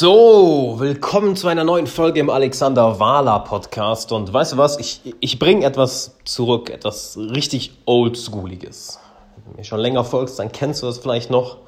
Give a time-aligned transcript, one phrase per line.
[0.00, 4.12] So, willkommen zu einer neuen Folge im Alexander Wahler Podcast.
[4.12, 4.78] Und weißt du was?
[4.78, 8.98] Ich, ich bringe etwas zurück, etwas richtig Oldschooliges.
[9.36, 11.58] Wenn du mir schon länger folgst, dann kennst du das vielleicht noch.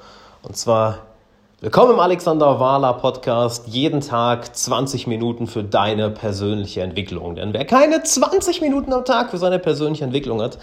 [0.42, 1.00] Und zwar,
[1.60, 3.66] willkommen im Alexander Wahler Podcast.
[3.68, 7.34] Jeden Tag 20 Minuten für deine persönliche Entwicklung.
[7.34, 10.56] Denn wer keine 20 Minuten am Tag für seine persönliche Entwicklung hat,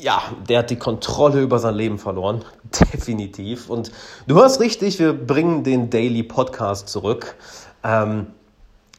[0.00, 2.44] ja, der hat die Kontrolle über sein Leben verloren.
[2.92, 3.70] Definitiv.
[3.70, 3.90] Und
[4.26, 7.36] du hörst richtig, wir bringen den Daily Podcast zurück.
[7.82, 8.28] Ähm,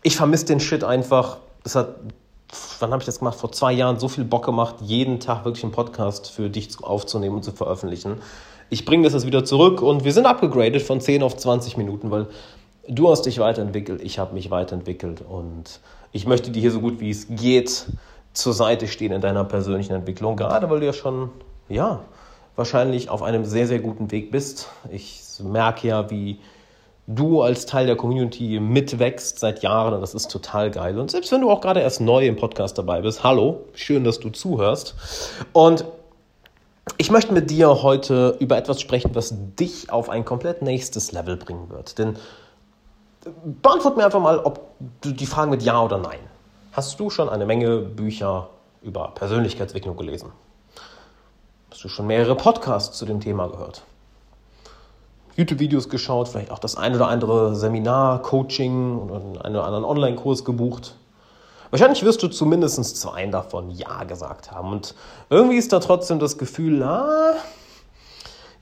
[0.03, 1.37] ich vermisse den Shit einfach.
[1.63, 1.95] Es hat,
[2.79, 3.37] wann habe ich das gemacht?
[3.37, 7.35] Vor zwei Jahren so viel Bock gemacht, jeden Tag wirklich einen Podcast für dich aufzunehmen
[7.35, 8.17] und zu veröffentlichen.
[8.69, 12.11] Ich bringe das jetzt wieder zurück und wir sind abgegradet von 10 auf 20 Minuten,
[12.11, 12.27] weil
[12.87, 15.79] du hast dich weiterentwickelt, ich habe mich weiterentwickelt und
[16.11, 17.85] ich möchte dir hier so gut wie es geht
[18.37, 21.29] zur Seite stehen in deiner persönlichen Entwicklung, gerade weil du ja schon,
[21.69, 22.01] ja,
[22.55, 24.69] wahrscheinlich auf einem sehr, sehr guten Weg bist.
[24.89, 26.39] Ich merke ja, wie
[27.07, 30.99] du als Teil der Community mitwächst seit Jahren und das ist total geil.
[30.99, 34.19] Und selbst wenn du auch gerade erst neu im Podcast dabei bist, hallo, schön, dass
[34.19, 34.95] du zuhörst.
[35.53, 35.85] Und
[36.97, 41.37] ich möchte mit dir heute über etwas sprechen, was dich auf ein komplett nächstes Level
[41.37, 41.97] bringen wird.
[41.97, 42.17] Denn
[43.61, 44.61] beantwort mir einfach mal, ob
[45.01, 46.19] du die Fragen mit Ja oder Nein.
[46.77, 48.49] Hast du schon eine Menge Bücher
[48.83, 50.31] über Persönlichkeitsentwicklung gelesen?
[51.71, 53.81] Hast du schon mehrere Podcasts zu dem Thema gehört?
[55.37, 60.45] YouTube-Videos geschaut, vielleicht auch das ein oder andere Seminar, Coaching oder einen oder anderen Online-Kurs
[60.45, 60.93] gebucht?
[61.71, 64.71] Wahrscheinlich wirst du zumindest zu einem davon Ja gesagt haben.
[64.71, 64.93] Und
[65.31, 67.33] irgendwie ist da trotzdem das Gefühl, ah,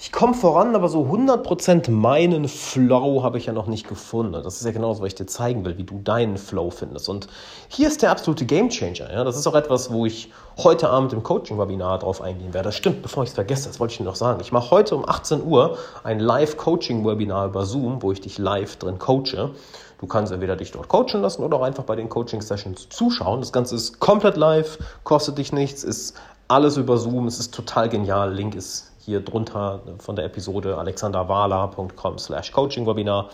[0.06, 4.34] ich komme voran, aber so 100% meinen Flow habe ich ja noch nicht gefunden.
[4.44, 7.10] Das ist ja genau das, was ich dir zeigen will, wie du deinen Flow findest.
[7.10, 7.28] Und
[7.70, 9.12] hier ist der absolute Gamechanger.
[9.12, 9.24] Ja?
[9.24, 12.68] Das ist auch etwas, wo ich heute Abend im Coaching-Webinar drauf eingehen werde.
[12.68, 14.40] Das stimmt, bevor ich es vergesse, das wollte ich dir noch sagen.
[14.42, 19.00] Ich mache heute um 18 Uhr ein Live-Coaching-Webinar über Zoom, wo ich dich live drin
[19.00, 19.56] coache.
[19.98, 23.40] Du kannst entweder dich dort coachen lassen oder auch einfach bei den Coaching-Sessions zuschauen.
[23.40, 26.14] Das Ganze ist komplett live, kostet dich nichts, ist
[26.48, 28.32] alles über Zoom, es ist total genial.
[28.32, 33.30] Link ist hier drunter von der Episode alexanderwala.com slash coaching-webinar.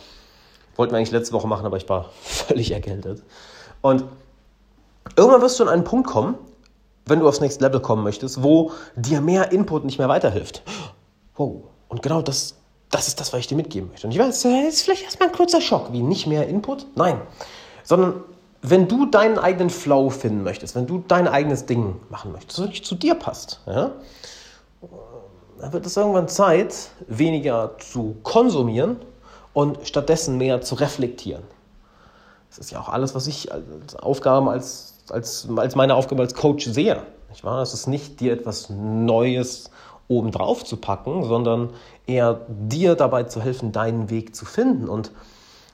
[0.75, 3.23] Wollten wir eigentlich letzte Woche machen, aber ich war völlig erkältet.
[3.81, 4.03] Und
[5.15, 6.35] irgendwann wirst du an einen Punkt kommen,
[7.05, 10.61] wenn du aufs nächste Level kommen möchtest, wo dir mehr Input nicht mehr weiterhilft.
[11.35, 11.63] Wow.
[11.87, 12.57] Und genau das,
[12.89, 14.07] das ist das, was ich dir mitgeben möchte.
[14.07, 16.85] Und ich weiß, das ist vielleicht erstmal ein kurzer Schock, wie nicht mehr Input.
[16.95, 17.21] Nein.
[17.83, 18.23] Sondern
[18.61, 22.65] wenn du deinen eigenen Flow finden möchtest, wenn du dein eigenes Ding machen möchtest, das
[22.65, 23.91] wirklich zu dir passt, ja,
[25.61, 28.97] dann wird es irgendwann Zeit, weniger zu konsumieren
[29.53, 31.43] und stattdessen mehr zu reflektieren.
[32.49, 36.33] Das ist ja auch alles, was ich als Aufgabe, als, als, als meine Aufgabe als
[36.33, 37.03] Coach sehe.
[37.29, 37.61] Nicht wahr?
[37.61, 39.69] Es ist nicht dir etwas Neues
[40.07, 41.69] obendrauf zu packen, sondern
[42.07, 44.89] eher dir dabei zu helfen, deinen Weg zu finden.
[44.89, 45.11] Und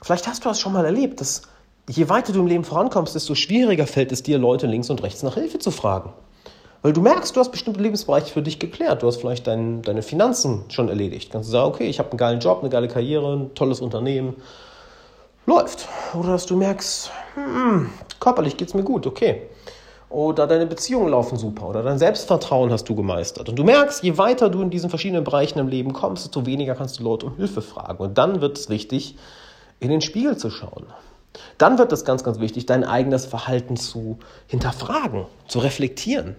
[0.02, 1.42] vielleicht hast du das schon mal erlebt, dass
[1.88, 5.22] je weiter du im Leben vorankommst, desto schwieriger fällt es dir, Leute links und rechts
[5.22, 6.12] nach Hilfe zu fragen.
[6.82, 9.02] Weil du merkst, du hast bestimmte Lebensbereiche für dich geklärt.
[9.02, 11.32] Du hast vielleicht dein, deine Finanzen schon erledigt.
[11.32, 14.36] Kannst du sagen, okay, ich habe einen geilen Job, eine geile Karriere, ein tolles Unternehmen.
[15.44, 15.88] Läuft.
[16.14, 17.90] Oder dass du merkst, hm,
[18.20, 19.42] körperlich geht es mir gut, okay.
[20.10, 21.68] Oder deine Beziehungen laufen super.
[21.68, 23.48] Oder dein Selbstvertrauen hast du gemeistert.
[23.48, 26.74] Und du merkst, je weiter du in diesen verschiedenen Bereichen im Leben kommst, desto weniger
[26.74, 28.02] kannst du Leute um Hilfe fragen.
[28.02, 29.16] Und dann wird es wichtig,
[29.80, 30.86] in den Spiegel zu schauen.
[31.58, 36.36] Dann wird es ganz, ganz wichtig, dein eigenes Verhalten zu hinterfragen, zu reflektieren.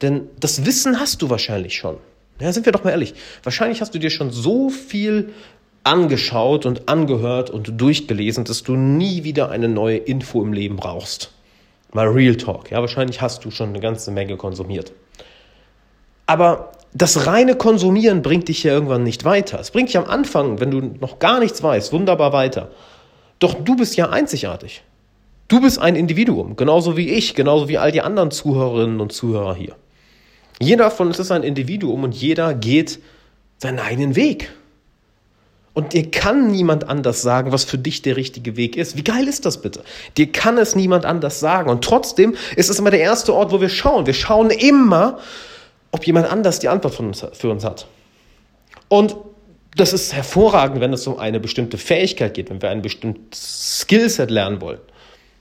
[0.00, 1.96] Denn das Wissen hast du wahrscheinlich schon.
[2.40, 3.14] Ja, sind wir doch mal ehrlich.
[3.42, 5.32] Wahrscheinlich hast du dir schon so viel
[5.84, 11.32] angeschaut und angehört und durchgelesen, dass du nie wieder eine neue Info im Leben brauchst.
[11.92, 12.70] Mal Real Talk.
[12.70, 14.92] Ja, wahrscheinlich hast du schon eine ganze Menge konsumiert.
[16.26, 19.60] Aber das reine Konsumieren bringt dich ja irgendwann nicht weiter.
[19.60, 22.70] Es bringt dich am Anfang, wenn du noch gar nichts weißt, wunderbar weiter.
[23.42, 24.84] Doch du bist ja einzigartig.
[25.48, 29.56] Du bist ein Individuum, genauso wie ich, genauso wie all die anderen Zuhörerinnen und Zuhörer
[29.56, 29.74] hier.
[30.60, 33.00] Jeder von uns ist ein Individuum und jeder geht
[33.58, 34.52] seinen eigenen Weg.
[35.74, 38.96] Und dir kann niemand anders sagen, was für dich der richtige Weg ist.
[38.96, 39.82] Wie geil ist das bitte?
[40.16, 41.68] Dir kann es niemand anders sagen.
[41.68, 44.06] Und trotzdem ist es immer der erste Ort, wo wir schauen.
[44.06, 45.18] Wir schauen immer,
[45.90, 47.88] ob jemand anders die Antwort uns, für uns hat.
[48.88, 49.16] Und
[49.74, 54.30] das ist hervorragend, wenn es um eine bestimmte Fähigkeit geht, wenn wir ein bestimmtes Skillset
[54.30, 54.80] lernen wollen.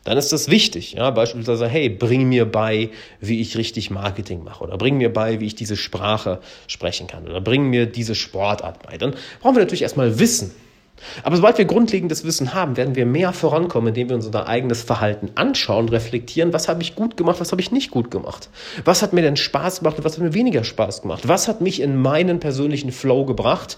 [0.04, 0.94] Dann ist das wichtig.
[0.94, 1.12] Ja?
[1.12, 2.90] Beispielsweise, hey, bring mir bei,
[3.20, 4.64] wie ich richtig Marketing mache.
[4.64, 7.28] Oder bring mir bei, wie ich diese Sprache sprechen kann.
[7.28, 8.98] Oder bring mir diese Sportart bei.
[8.98, 10.52] Dann brauchen wir natürlich erstmal Wissen.
[11.24, 15.32] Aber sobald wir grundlegendes Wissen haben, werden wir mehr vorankommen, indem wir unser eigenes Verhalten
[15.36, 18.50] anschauen, reflektieren, was habe ich gut gemacht, was habe ich nicht gut gemacht.
[18.86, 21.28] Was hat mir denn Spaß gemacht und was hat mir weniger Spaß gemacht.
[21.28, 23.78] Was hat mich in meinen persönlichen Flow gebracht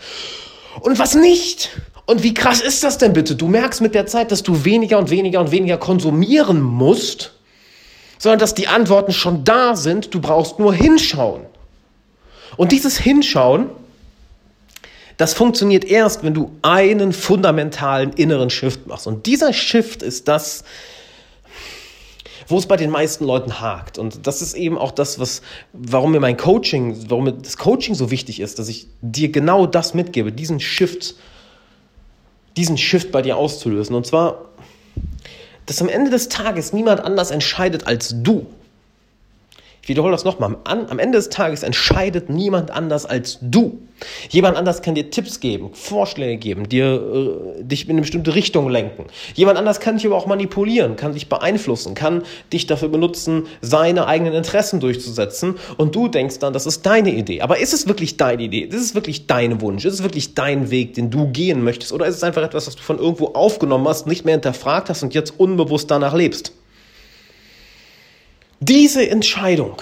[0.81, 1.69] und was nicht.
[2.05, 3.35] Und wie krass ist das denn bitte?
[3.35, 7.33] Du merkst mit der Zeit, dass du weniger und weniger und weniger konsumieren musst,
[8.17, 10.13] sondern dass die Antworten schon da sind.
[10.13, 11.45] Du brauchst nur hinschauen.
[12.57, 13.69] Und dieses Hinschauen,
[15.23, 19.07] das funktioniert erst, wenn du einen fundamentalen inneren Shift machst.
[19.07, 20.65] Und dieser Shift ist das,
[22.49, 23.97] wo es bei den meisten Leuten hakt.
[23.97, 25.41] Und das ist eben auch das, was,
[25.71, 29.65] warum mir mein Coaching, warum mir das Coaching so wichtig ist, dass ich dir genau
[29.65, 31.15] das mitgebe, diesen Shift,
[32.57, 33.95] diesen Shift bei dir auszulösen.
[33.95, 34.49] Und zwar,
[35.67, 38.45] dass am Ende des Tages niemand anders entscheidet als du.
[39.83, 40.55] Ich wiederhole das nochmal.
[40.63, 43.81] Am, am Ende des Tages entscheidet niemand anders als du.
[44.29, 48.69] Jemand anders kann dir Tipps geben, Vorschläge geben, dir, äh, dich in eine bestimmte Richtung
[48.69, 49.07] lenken.
[49.33, 54.07] Jemand anders kann dich aber auch manipulieren, kann dich beeinflussen, kann dich dafür benutzen, seine
[54.07, 55.55] eigenen Interessen durchzusetzen.
[55.75, 57.41] Und du denkst dann, das ist deine Idee.
[57.41, 58.61] Aber ist es wirklich deine Idee?
[58.61, 59.83] Ist es wirklich dein Wunsch?
[59.83, 61.91] Ist es wirklich dein Weg, den du gehen möchtest?
[61.91, 65.03] Oder ist es einfach etwas, was du von irgendwo aufgenommen hast, nicht mehr hinterfragt hast
[65.03, 66.53] und jetzt unbewusst danach lebst?
[68.65, 69.81] Diese Entscheidung,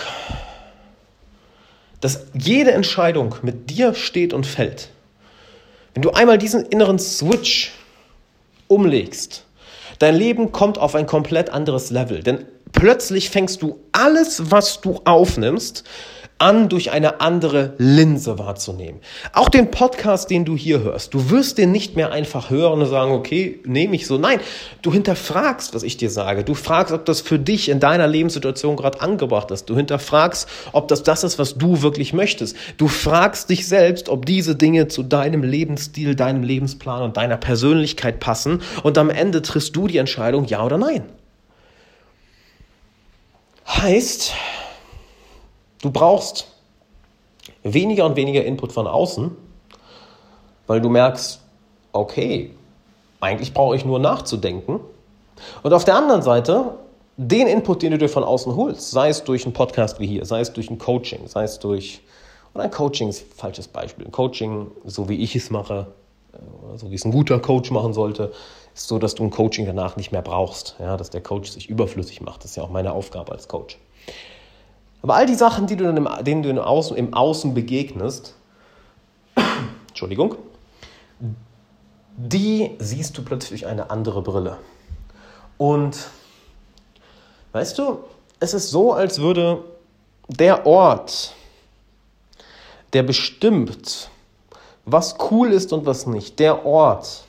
[2.00, 4.90] dass jede Entscheidung mit dir steht und fällt,
[5.94, 7.74] wenn du einmal diesen inneren Switch
[8.68, 9.46] umlegst,
[10.00, 12.24] dein Leben kommt auf ein komplett anderes Level.
[12.24, 15.84] Denn plötzlich fängst du alles, was du aufnimmst,
[16.42, 19.00] an, durch eine andere Linse wahrzunehmen.
[19.32, 22.88] Auch den Podcast, den du hier hörst, du wirst den nicht mehr einfach hören und
[22.88, 24.18] sagen, okay, nehme ich so.
[24.18, 24.40] Nein,
[24.82, 26.44] du hinterfragst, was ich dir sage.
[26.44, 29.70] Du fragst, ob das für dich in deiner Lebenssituation gerade angebracht ist.
[29.70, 32.56] Du hinterfragst, ob das das ist, was du wirklich möchtest.
[32.78, 38.20] Du fragst dich selbst, ob diese Dinge zu deinem Lebensstil, deinem Lebensplan und deiner Persönlichkeit
[38.20, 38.62] passen.
[38.82, 41.04] Und am Ende triffst du die Entscheidung, ja oder nein.
[43.68, 44.34] Heißt,
[45.82, 46.48] Du brauchst
[47.64, 49.32] weniger und weniger Input von außen,
[50.68, 51.42] weil du merkst,
[51.92, 52.52] okay,
[53.20, 54.80] eigentlich brauche ich nur nachzudenken.
[55.64, 56.76] Und auf der anderen Seite
[57.18, 60.26] den Input, den du dir von außen holst, sei es durch einen Podcast wie hier,
[60.26, 62.02] sei es durch ein Coaching, sei es durch,
[62.54, 64.06] oder ein Coaching ist ein falsches Beispiel.
[64.06, 65.88] Ein Coaching, so wie ich es mache,
[66.76, 68.32] so wie es ein guter Coach machen sollte,
[68.74, 71.70] ist so, dass du ein Coaching danach nicht mehr brauchst, ja, dass der Coach sich
[71.70, 72.44] überflüssig macht.
[72.44, 73.78] Das ist ja auch meine Aufgabe als Coach.
[75.02, 78.36] Aber all die Sachen, die du dann im, denen du im Außen, im Außen begegnest,
[79.88, 80.36] Entschuldigung,
[82.18, 84.58] die siehst du plötzlich durch eine andere Brille.
[85.58, 85.98] Und
[87.52, 88.00] weißt du,
[88.40, 89.64] es ist so, als würde
[90.28, 91.34] der Ort,
[92.94, 94.10] der bestimmt,
[94.86, 97.26] was cool ist und was nicht, der Ort,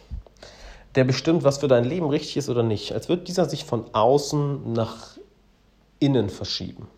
[0.94, 3.86] der bestimmt, was für dein Leben richtig ist oder nicht, als würde dieser sich von
[3.94, 5.16] außen nach
[6.00, 6.88] innen verschieben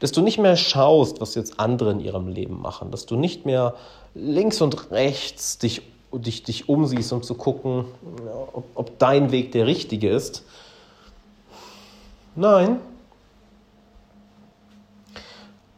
[0.00, 3.46] dass du nicht mehr schaust, was jetzt andere in ihrem Leben machen, dass du nicht
[3.46, 3.74] mehr
[4.14, 7.84] links und rechts dich, dich, dich umsiehst, um zu gucken,
[8.52, 10.44] ob, ob dein Weg der richtige ist.
[12.34, 12.80] Nein.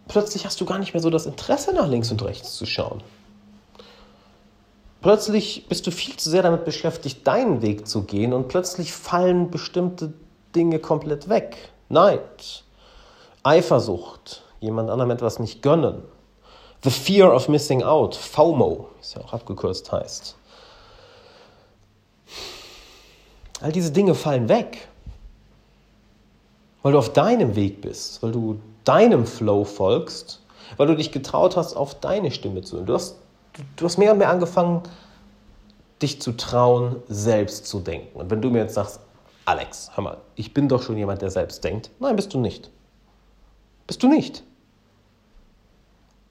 [0.09, 3.03] Plötzlich hast du gar nicht mehr so das Interesse, nach links und rechts zu schauen.
[5.05, 9.51] Plötzlich bist du viel zu sehr damit beschäftigt, deinen Weg zu gehen und plötzlich fallen
[9.51, 10.15] bestimmte
[10.55, 11.57] Dinge komplett weg.
[11.91, 12.64] Neid,
[13.44, 16.02] Eifersucht, jemand anderem etwas nicht gönnen.
[16.82, 20.37] The fear of missing out, FOMO, wie es ja auch abgekürzt heißt.
[23.61, 24.88] All diese Dinge fallen weg,
[26.82, 30.41] weil du auf deinem Weg bist, weil du deinem Flow folgst,
[30.77, 32.86] weil du dich getraut hast, auf deine Stimme zu hören.
[32.86, 33.17] Du hast,
[33.77, 34.82] du hast mehr und mehr angefangen,
[36.03, 38.19] dich zu trauen, selbst zu denken.
[38.19, 39.01] Und wenn du mir jetzt sagst,
[39.46, 41.91] Alex, hör mal, ich bin doch schon jemand, der selbst denkt.
[42.01, 42.70] Nein, bist du nicht.
[43.86, 44.43] Bist du nicht.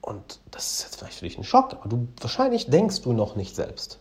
[0.00, 3.36] Und das ist jetzt vielleicht für dich ein Schock, aber du, wahrscheinlich denkst du noch
[3.36, 3.98] nicht selbst.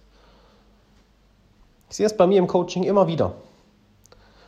[1.89, 3.35] Ich sehe es bei mir im Coaching immer wieder.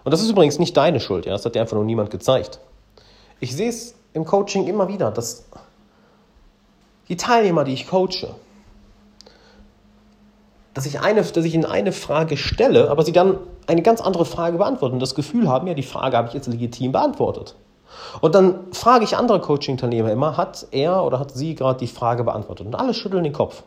[0.03, 1.31] Und das ist übrigens nicht deine Schuld, ja?
[1.31, 2.59] das hat dir einfach nur niemand gezeigt.
[3.39, 5.45] Ich sehe es im Coaching immer wieder, dass
[7.07, 8.35] die Teilnehmer, die ich coache,
[10.73, 14.25] dass ich, eine, dass ich ihnen eine Frage stelle, aber sie dann eine ganz andere
[14.25, 17.55] Frage beantworten und das Gefühl haben, ja, die Frage habe ich jetzt legitim beantwortet.
[18.21, 22.23] Und dann frage ich andere Coaching-Teilnehmer immer, hat er oder hat sie gerade die Frage
[22.23, 22.65] beantwortet?
[22.67, 23.63] Und alle schütteln den Kopf.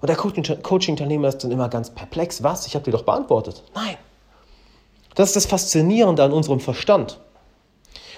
[0.00, 2.42] Und der Coaching-Teilnehmer ist dann immer ganz perplex.
[2.42, 2.66] Was?
[2.66, 3.62] Ich habe dir doch beantwortet.
[3.74, 3.96] Nein.
[5.14, 7.18] Das ist das Faszinierende an unserem Verstand.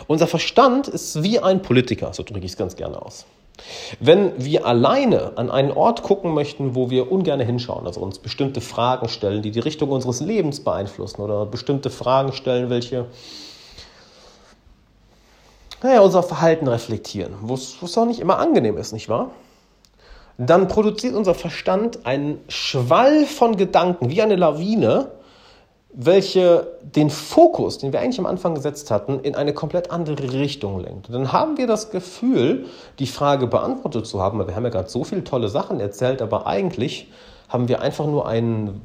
[0.07, 3.27] Unser Verstand ist wie ein Politiker, so drücke ich es ganz gerne aus.
[4.01, 8.61] Wenn wir alleine an einen Ort gucken möchten, wo wir ungern hinschauen, also uns bestimmte
[8.61, 13.07] Fragen stellen, die die Richtung unseres Lebens beeinflussen oder bestimmte Fragen stellen, welche
[15.85, 19.31] naja, unser Verhalten reflektieren, wo es auch nicht immer angenehm ist, nicht wahr?
[20.39, 25.13] dann produziert unser Verstand einen Schwall von Gedanken, wie eine Lawine,
[25.93, 30.81] welche den Fokus, den wir eigentlich am Anfang gesetzt hatten, in eine komplett andere Richtung
[30.81, 31.09] lenkt.
[31.09, 32.67] Und dann haben wir das Gefühl,
[32.99, 36.21] die Frage beantwortet zu haben, weil wir haben ja gerade so viele tolle Sachen erzählt,
[36.21, 37.13] aber eigentlich
[37.49, 38.81] haben wir einfach nur einen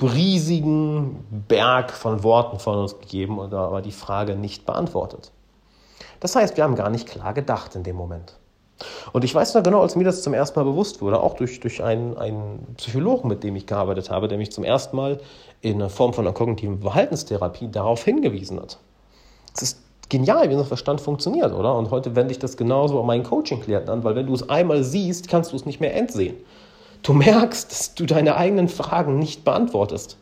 [0.00, 5.32] riesigen Berg von Worten von uns gegeben und aber die Frage nicht beantwortet.
[6.20, 8.34] Das heißt, wir haben gar nicht klar gedacht in dem Moment.
[9.12, 11.58] Und ich weiß noch genau, als mir das zum ersten Mal bewusst wurde, auch durch,
[11.60, 15.20] durch einen, einen Psychologen, mit dem ich gearbeitet habe, der mich zum ersten Mal
[15.60, 18.78] in Form von einer kognitiven Verhaltenstherapie darauf hingewiesen hat.
[19.54, 21.74] Es ist genial, wie unser Verstand funktioniert, oder?
[21.76, 24.84] Und heute wende ich das genauso an meinen Coaching-Klienten an, weil wenn du es einmal
[24.84, 26.36] siehst, kannst du es nicht mehr entsehen.
[27.02, 30.16] Du merkst, dass du deine eigenen Fragen nicht beantwortest.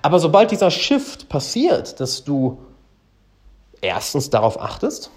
[0.00, 2.58] Aber sobald dieser Shift passiert, dass du
[3.82, 5.10] erstens darauf achtest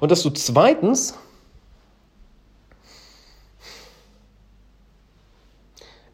[0.00, 1.14] und dass du zweitens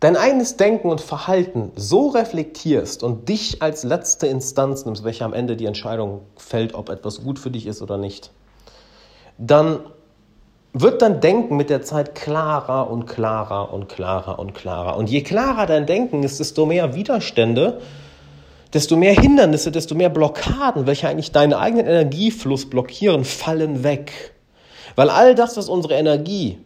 [0.02, 5.32] dein eigenes Denken und Verhalten so reflektierst und dich als letzte Instanz nimmst, welche am
[5.32, 8.32] Ende die Entscheidung fällt, ob etwas gut für dich ist oder nicht,
[9.38, 9.80] dann
[10.72, 14.96] wird dein Denken mit der Zeit klarer und klarer und klarer und klarer.
[14.96, 17.80] Und je klarer dein Denken ist, desto mehr Widerstände,
[18.72, 24.32] desto mehr Hindernisse, desto mehr Blockaden, welche eigentlich deinen eigenen Energiefluss blockieren, fallen weg.
[24.96, 26.58] Weil all das, was unsere Energie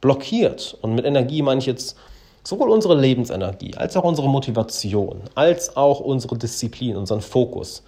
[0.00, 1.96] blockiert, und mit Energie meine ich jetzt
[2.44, 7.82] sowohl unsere Lebensenergie als auch unsere Motivation, als auch unsere Disziplin, unseren Fokus.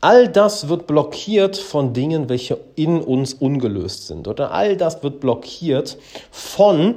[0.00, 4.26] All das wird blockiert von Dingen, welche in uns ungelöst sind.
[4.26, 5.96] Oder all das wird blockiert
[6.30, 6.96] von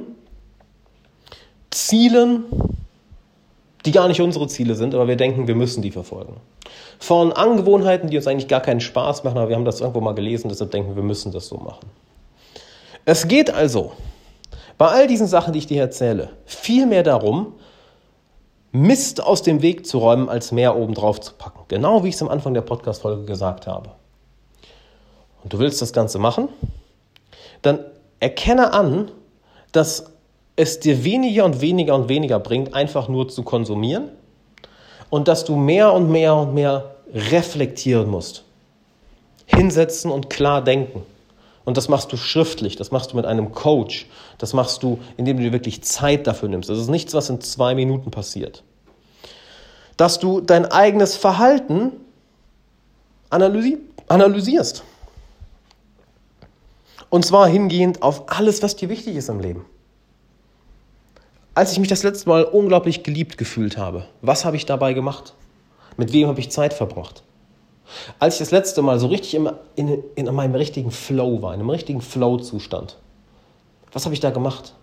[1.70, 2.44] Zielen,
[3.86, 6.36] die gar nicht unsere Ziele sind, aber wir denken, wir müssen die verfolgen.
[6.98, 10.14] Von Angewohnheiten, die uns eigentlich gar keinen Spaß machen, aber wir haben das irgendwo mal
[10.14, 11.88] gelesen, deshalb denken wir, wir müssen das so machen.
[13.04, 13.92] Es geht also
[14.78, 17.54] bei all diesen Sachen, die ich dir erzähle, viel mehr darum,
[18.72, 21.60] Mist aus dem Weg zu räumen, als mehr oben drauf zu packen.
[21.68, 23.90] Genau wie ich es am Anfang der Podcast-Folge gesagt habe.
[25.42, 26.48] Und du willst das Ganze machen?
[27.62, 27.78] Dann
[28.20, 29.10] erkenne an,
[29.72, 30.12] dass
[30.56, 34.08] es dir weniger und weniger und weniger bringt, einfach nur zu konsumieren
[35.10, 38.42] und dass du mehr und mehr und mehr reflektieren musst.
[39.46, 41.02] Hinsetzen und klar denken.
[41.64, 44.06] Und das machst du schriftlich, das machst du mit einem Coach,
[44.38, 46.70] das machst du, indem du dir wirklich Zeit dafür nimmst.
[46.70, 48.62] Das ist nichts, was in zwei Minuten passiert.
[49.96, 51.92] Dass du dein eigenes Verhalten
[53.30, 54.84] analysi analysierst.
[57.10, 59.64] Und zwar hingehend auf alles, was dir wichtig ist im Leben.
[61.56, 65.32] Als ich mich das letzte Mal unglaublich geliebt gefühlt habe, was habe ich dabei gemacht?
[65.96, 67.22] Mit wem habe ich Zeit verbracht?
[68.18, 71.60] Als ich das letzte Mal so richtig in, in, in meinem richtigen Flow war, in
[71.60, 72.98] einem richtigen Flow-Zustand,
[73.90, 74.74] was habe ich da gemacht?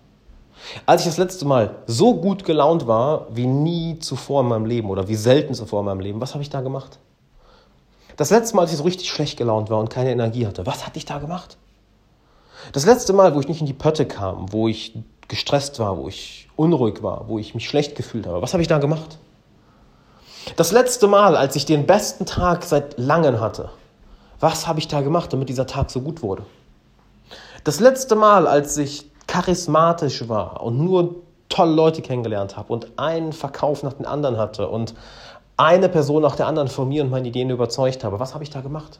[0.87, 4.89] Als ich das letzte Mal so gut gelaunt war wie nie zuvor in meinem Leben
[4.89, 6.97] oder wie selten zuvor in meinem Leben, was habe ich da gemacht?
[8.15, 10.87] Das letzte Mal, als ich so richtig schlecht gelaunt war und keine Energie hatte, was
[10.87, 11.55] hatte ich da gemacht?
[12.71, 14.97] Das letzte Mal, wo ich nicht in die Pötte kam, wo ich
[15.33, 18.67] gestresst war, wo ich unruhig war, wo ich mich schlecht gefühlt habe, was habe ich
[18.67, 19.17] da gemacht?
[20.57, 23.69] Das letzte Mal, als ich den besten Tag seit langem hatte,
[24.39, 26.45] was habe ich da gemacht, damit dieser Tag so gut wurde?
[27.63, 31.15] Das letzte Mal, als ich charismatisch war und nur
[31.49, 34.93] tolle Leute kennengelernt habe und einen Verkauf nach dem anderen hatte und
[35.57, 38.51] eine Person nach der anderen von mir und meinen Ideen überzeugt habe, was habe ich
[38.51, 38.99] da gemacht?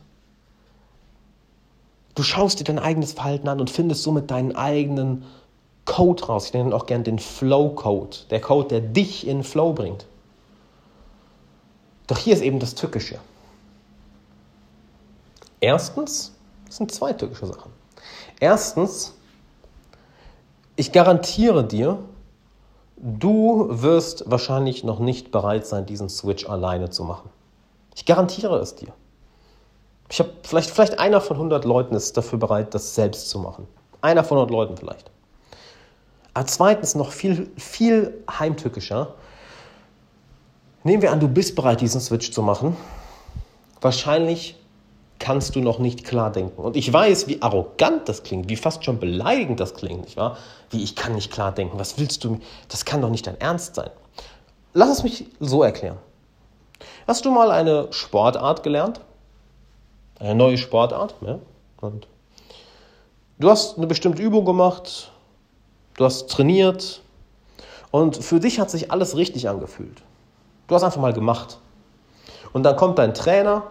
[2.16, 5.26] Du schaust dir dein eigenes Verhalten an und findest somit deinen eigenen
[5.86, 6.48] Code raus.
[6.48, 8.18] Ich nenne ihn auch gern den Flow-Code.
[8.30, 10.06] Der Code, der dich in Flow bringt.
[12.08, 13.20] Doch hier ist eben das Tückische.
[15.60, 16.34] Erstens,
[16.66, 17.72] das sind zwei tückische Sachen.
[18.40, 19.14] Erstens,
[20.76, 22.00] ich garantiere dir,
[22.98, 27.30] du wirst wahrscheinlich noch nicht bereit sein, diesen Switch alleine zu machen.
[27.96, 28.92] Ich garantiere es dir.
[30.10, 33.68] Ich habe vielleicht, vielleicht einer von 100 Leuten ist dafür bereit, das selbst zu machen.
[34.02, 35.10] Einer von 100 Leuten vielleicht.
[36.34, 39.16] Aber zweitens noch viel, viel heimtückischer.
[40.84, 42.76] Nehmen wir an, du bist bereit, diesen Switch zu machen.
[43.82, 44.58] Wahrscheinlich
[45.20, 46.62] kannst du noch nicht klar denken.
[46.62, 50.38] Und ich weiß, wie arrogant das klingt, wie fast schon beleidigend das klingt, nicht wahr?
[50.70, 51.80] Wie ich kann nicht klar denken.
[51.80, 52.40] Was willst du?
[52.68, 53.90] Das kann doch nicht dein Ernst sein.
[54.74, 55.98] Lass es mich so erklären.
[57.08, 59.00] Hast du mal eine Sportart gelernt?
[60.20, 61.16] Eine neue Sportart?
[61.22, 61.40] Ja?
[61.80, 62.08] Und
[63.40, 65.13] du hast eine bestimmte Übung gemacht,
[65.98, 67.02] du hast trainiert
[67.92, 70.02] und für dich hat sich alles richtig angefühlt.
[70.68, 71.60] Du hast einfach mal gemacht.
[72.54, 73.64] Und dann kommt dein Trainer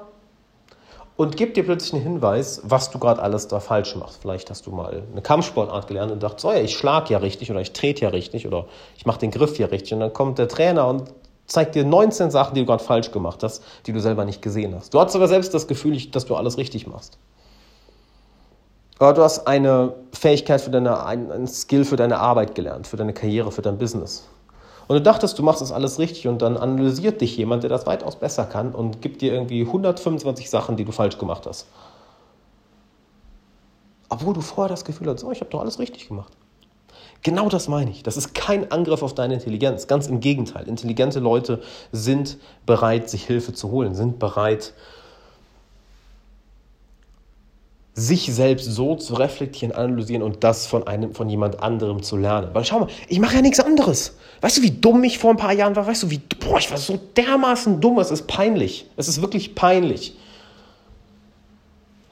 [1.16, 4.18] und gibt dir plötzlich einen Hinweis, was du gerade alles da falsch machst.
[4.22, 7.50] Vielleicht hast du mal eine Kampfsportart gelernt und dachtest, oh ja, ich schlag ja richtig
[7.50, 9.94] oder ich trete ja richtig oder ich mache den Griff ja richtig.
[9.94, 11.12] Und dann kommt der Trainer und
[11.46, 14.74] zeigt dir 19 Sachen, die du gerade falsch gemacht hast, die du selber nicht gesehen
[14.74, 14.94] hast.
[14.94, 17.18] Du hast sogar selbst das Gefühl, dass du alles richtig machst.
[19.02, 23.12] Oder du hast eine Fähigkeit für deine, ein Skill für deine Arbeit gelernt, für deine
[23.12, 24.28] Karriere, für dein Business.
[24.86, 27.84] Und du dachtest, du machst das alles richtig und dann analysiert dich jemand, der das
[27.84, 31.66] weitaus besser kann und gibt dir irgendwie 125 Sachen, die du falsch gemacht hast.
[34.08, 36.32] Obwohl du vorher das Gefühl hast, oh, ich habe doch alles richtig gemacht.
[37.24, 38.04] Genau das meine ich.
[38.04, 39.88] Das ist kein Angriff auf deine Intelligenz.
[39.88, 40.68] Ganz im Gegenteil.
[40.68, 44.74] Intelligente Leute sind bereit, sich Hilfe zu holen, sind bereit,
[47.94, 52.48] sich selbst so zu reflektieren, analysieren und das von einem, von jemand anderem zu lernen.
[52.54, 54.16] Weil schau mal, ich mache ja nichts anderes.
[54.40, 55.86] Weißt du, wie dumm ich vor ein paar Jahren war?
[55.86, 58.86] Weißt du, wie, boah, ich war so dermaßen dumm, es ist peinlich.
[58.96, 60.16] Es ist wirklich peinlich.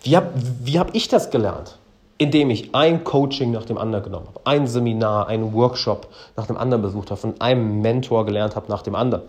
[0.02, 0.28] Wie habe
[0.62, 1.78] wie hab ich das gelernt?
[2.18, 6.58] Indem ich ein Coaching nach dem anderen genommen habe, ein Seminar, einen Workshop nach dem
[6.58, 9.22] anderen besucht habe, von einem Mentor gelernt habe nach dem anderen.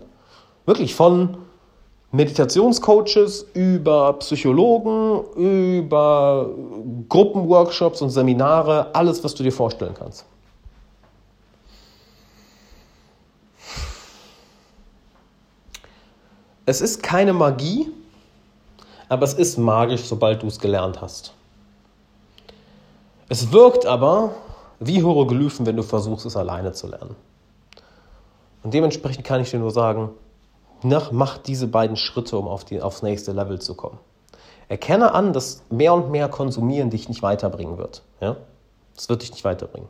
[0.66, 1.38] Wirklich von
[2.12, 6.50] Meditationscoaches, über Psychologen, über
[7.08, 10.26] Gruppenworkshops und Seminare, alles, was du dir vorstellen kannst.
[16.66, 17.90] Es ist keine Magie,
[19.08, 21.32] aber es ist magisch, sobald du es gelernt hast.
[23.28, 24.34] Es wirkt aber
[24.78, 27.16] wie Hieroglyphen, wenn du versuchst, es alleine zu lernen.
[28.62, 30.10] Und dementsprechend kann ich dir nur sagen,
[30.84, 33.98] nach, mach diese beiden Schritte, um auf die, aufs nächste Level zu kommen.
[34.68, 38.02] Erkenne an, dass mehr und mehr Konsumieren dich nicht weiterbringen wird.
[38.20, 38.36] Ja?
[38.94, 39.88] Das wird dich nicht weiterbringen.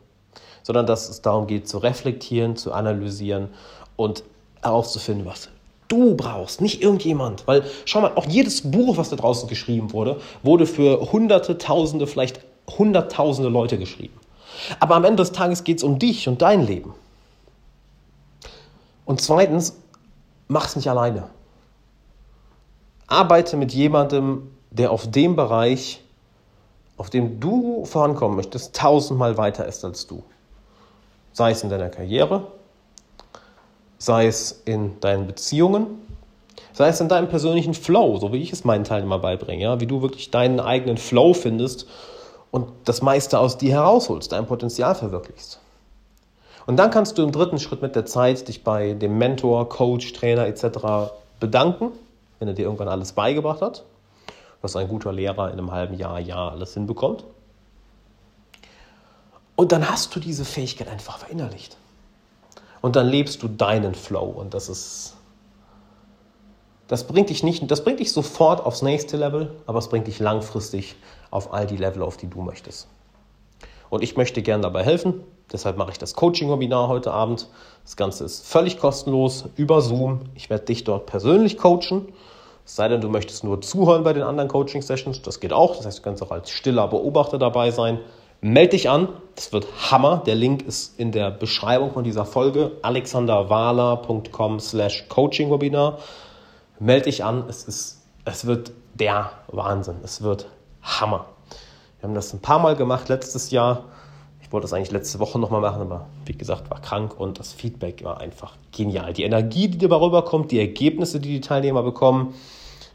[0.63, 3.49] Sondern dass es darum geht, zu reflektieren, zu analysieren
[3.95, 4.23] und
[4.61, 5.49] herauszufinden, was
[5.87, 7.47] du brauchst, nicht irgendjemand.
[7.47, 12.07] Weil, schau mal, auch jedes Buch, was da draußen geschrieben wurde, wurde für Hunderte, Tausende,
[12.07, 12.39] vielleicht
[12.77, 14.17] Hunderttausende Leute geschrieben.
[14.79, 16.93] Aber am Ende des Tages geht es um dich und dein Leben.
[19.05, 19.77] Und zweitens,
[20.47, 21.29] mach's nicht alleine.
[23.07, 26.03] Arbeite mit jemandem, der auf dem Bereich,
[26.97, 30.23] auf dem du vorankommen möchtest, tausendmal weiter ist als du.
[31.31, 32.47] Sei es in deiner Karriere,
[33.97, 35.87] sei es in deinen Beziehungen,
[36.73, 39.79] sei es in deinem persönlichen Flow, so wie ich es meinen Teilnehmern beibringe, ja?
[39.79, 41.87] wie du wirklich deinen eigenen Flow findest
[42.51, 45.59] und das meiste aus dir herausholst, dein Potenzial verwirklichst.
[46.65, 50.13] Und dann kannst du im dritten Schritt mit der Zeit dich bei dem Mentor, Coach,
[50.13, 51.11] Trainer etc.
[51.39, 51.91] bedanken,
[52.39, 53.83] wenn er dir irgendwann alles beigebracht hat,
[54.61, 57.25] was ein guter Lehrer in einem halben Jahr, Jahr alles hinbekommt.
[59.55, 61.77] Und dann hast du diese Fähigkeit einfach verinnerlicht.
[62.81, 65.15] Und dann lebst du deinen Flow und das ist
[66.87, 70.19] das bringt dich nicht, das bringt dich sofort aufs nächste Level, aber es bringt dich
[70.19, 70.95] langfristig
[71.31, 72.87] auf all die Level, auf die du möchtest.
[73.89, 75.23] Und ich möchte gerne dabei helfen.
[75.51, 77.47] Deshalb mache ich das Coaching-Webinar heute Abend.
[77.83, 80.21] Das Ganze ist völlig kostenlos über Zoom.
[80.35, 82.07] Ich werde dich dort persönlich coachen.
[82.65, 85.21] Es sei denn, du möchtest nur zuhören bei den anderen Coaching-Sessions.
[85.21, 85.75] Das geht auch.
[85.75, 87.99] Das heißt, du kannst auch als stiller Beobachter dabei sein.
[88.41, 89.09] Meld dich an.
[89.35, 90.23] Das wird Hammer.
[90.25, 92.71] Der Link ist in der Beschreibung von dieser Folge.
[92.81, 95.99] alexanderwahler.com slash Coaching-Webinar.
[96.79, 97.45] Meld dich an.
[97.47, 99.97] Es, ist, es wird der Wahnsinn.
[100.03, 100.47] Es wird
[100.81, 101.25] Hammer.
[101.99, 103.85] Wir haben das ein paar Mal gemacht letztes Jahr.
[104.53, 108.03] Wollte das eigentlich letzte Woche nochmal machen, aber wie gesagt, war krank und das Feedback
[108.03, 109.11] war einfach genial.
[109.11, 112.35] Die Energie, die dabei rüberkommt, die Ergebnisse, die die Teilnehmer bekommen,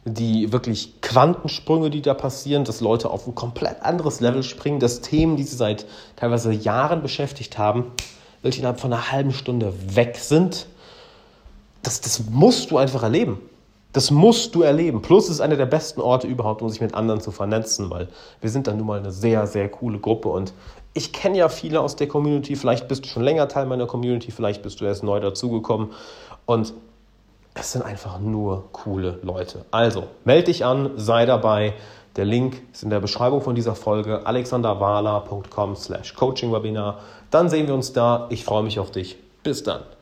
[0.04, 5.00] die wirklich Quantensprünge, die da passieren, dass Leute auf ein komplett anderes Level springen, dass
[5.00, 7.86] Themen, die sie seit teilweise Jahren beschäftigt haben,
[8.40, 10.68] welche innerhalb von einer halben Stunde weg sind,
[11.82, 13.40] das, das musst du einfach erleben.
[13.92, 15.00] Das musst du erleben.
[15.00, 18.08] Plus es ist einer der besten Orte überhaupt, um sich mit anderen zu vernetzen, weil
[18.40, 20.52] wir sind dann nun mal eine sehr, sehr coole Gruppe und
[20.94, 22.56] ich kenne ja viele aus der Community.
[22.56, 25.90] Vielleicht bist du schon länger Teil meiner Community, vielleicht bist du erst neu dazugekommen
[26.44, 26.74] und
[27.54, 29.64] es sind einfach nur coole Leute.
[29.70, 31.74] Also, melde dich an, sei dabei.
[32.16, 37.00] Der Link ist in der Beschreibung von dieser Folge alexanderwala.com slash coachingwebinar.
[37.30, 38.26] Dann sehen wir uns da.
[38.30, 39.18] Ich freue mich auf dich.
[39.42, 39.97] Bis dann.